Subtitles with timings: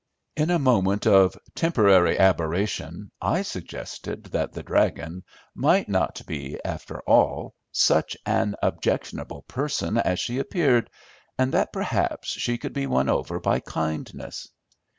[0.35, 7.01] In a moment of temporary aberration I suggested that the "dragon" might not be, after
[7.01, 10.89] all, such an objectionable person as she appeared,
[11.37, 14.49] and that perhaps she could be won over by kindness.